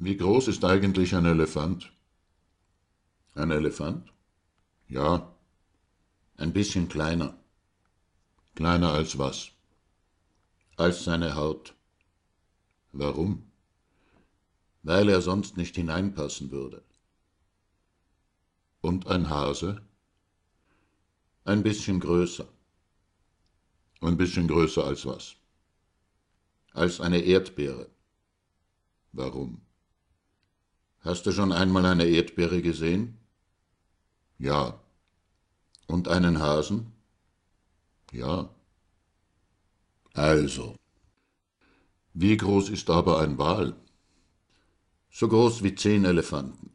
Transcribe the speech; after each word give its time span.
Wie 0.00 0.16
groß 0.16 0.48
ist 0.48 0.64
eigentlich 0.64 1.14
ein 1.14 1.26
Elefant? 1.26 1.92
Ein 3.34 3.50
Elefant? 3.50 4.12
Ja, 4.88 5.34
Ein 6.36 6.52
bisschen 6.52 6.88
kleiner. 6.88 7.38
kleiner 8.56 8.92
als 8.92 9.16
was? 9.18 9.52
Als 10.76 11.04
seine 11.04 11.34
Haut. 11.36 11.74
Warum? 12.92 13.50
Weil 14.82 15.08
er 15.08 15.20
sonst 15.22 15.56
nicht 15.56 15.76
hineinpassen 15.76 16.50
würde. 16.50 16.82
Und 18.80 19.06
ein 19.06 19.30
Hase? 19.30 19.82
Ein 21.44 21.62
bisschen 21.62 22.00
größer. 22.00 22.48
Ein 24.00 24.16
bisschen 24.16 24.48
größer 24.48 24.84
als 24.84 25.06
was? 25.06 25.36
Als 26.72 27.00
eine 27.00 27.20
Erdbeere. 27.20 27.88
Warum? 29.12 29.60
Hast 31.00 31.26
du 31.26 31.32
schon 31.32 31.52
einmal 31.52 31.84
eine 31.84 32.06
Erdbeere 32.06 32.62
gesehen? 32.62 33.18
Ja, 34.38 34.80
Und 35.88 36.08
einen 36.08 36.38
Hasen? 36.38 36.90
ja. 38.12 38.48
Also. 40.14 40.76
Wie 42.14 42.36
groß 42.36 42.68
ist 42.70 42.88
aber 42.88 43.18
ein 43.20 43.36
Wal? 43.36 43.74
So 45.10 45.28
groß 45.28 45.62
wie 45.62 45.74
zehn 45.74 46.04
Elefanten. 46.04 46.70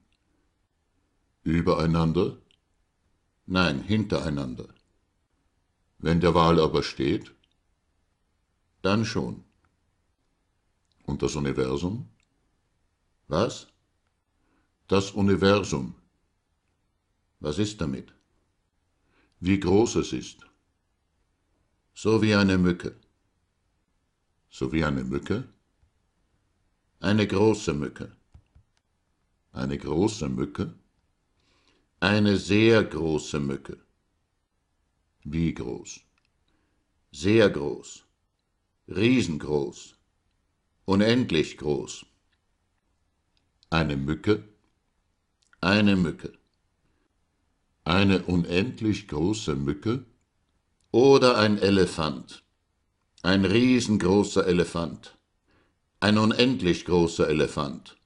Übereinander? 1.44 2.38
Nein, 3.48 3.82
hintereinander. 3.82 4.68
Wenn 5.98 6.22
der 6.22 6.34
Wal 6.34 6.60
aber 6.62 6.84
steht? 6.84 7.34
Dann 8.82 9.04
schon. 9.04 9.44
Und 11.06 11.22
das 11.22 11.36
Universum? 11.36 12.10
Was? 13.28 13.68
Das 14.88 15.10
Universum. 15.12 15.96
Was 17.40 17.58
ist 17.58 17.82
damit? 17.82 18.14
Wie 19.40 19.60
groß 19.60 19.96
es 19.96 20.14
ist. 20.14 20.46
So 21.96 22.22
wie 22.22 22.36
eine 22.36 22.60
Mücke. 22.60 22.96
So 24.48 24.72
wie 24.72 24.86
eine 24.86 25.04
Mücke? 25.04 25.50
Eine 27.00 27.26
große 27.26 27.74
Mücke. 27.74 28.16
Eine 29.54 29.80
große 29.80 30.30
Mücke? 30.30 30.76
Eine 32.00 32.38
sehr 32.38 32.84
große 32.84 33.40
Mücke. 33.40 33.80
Wie 35.24 35.52
groß? 35.52 36.02
Sehr 37.12 37.50
groß. 37.50 38.04
Riesengroß. 38.88 39.96
Unendlich 40.86 41.58
groß. 41.58 42.06
Eine 43.72 43.98
Mücke? 43.98 44.55
Eine 45.66 45.96
Mücke. 45.96 46.32
Eine 47.86 48.24
unendlich 48.26 49.08
große 49.08 49.56
Mücke? 49.56 50.06
Oder 50.92 51.40
ein 51.40 51.58
Elefant. 51.58 52.44
Ein 53.24 53.46
riesengroßer 53.46 54.46
Elefant. 54.46 55.18
Ein 56.02 56.20
unendlich 56.20 56.86
großer 56.86 57.28
Elefant. 57.28 57.98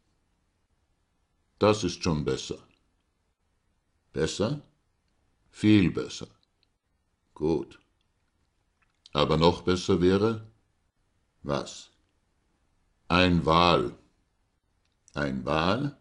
Das 1.58 1.84
ist 1.84 2.02
schon 2.02 2.24
besser. 2.24 2.60
Besser? 4.14 4.62
Viel 5.52 5.92
besser. 5.92 6.30
Gut. 7.34 7.78
Aber 9.12 9.36
noch 9.36 9.64
besser 9.64 10.00
wäre 10.00 10.48
Was? 11.44 11.90
ein 13.10 13.46
Wal. 13.46 13.98
Ein 15.14 15.44
Wal? 15.44 15.99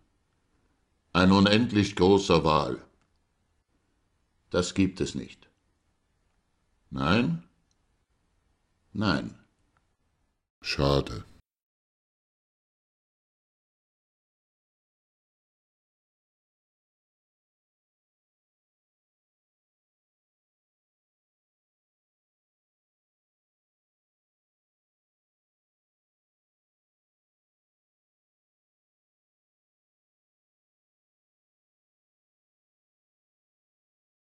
Ein 1.19 1.33
unendlich 1.33 1.97
großer 1.97 2.45
Wal. 2.45 2.81
Das 4.51 4.75
gibt 4.75 5.01
es 5.01 5.17
nicht. 5.17 5.49
Nein? 6.91 7.43
Nein. 8.93 9.35
Schade. 10.61 11.25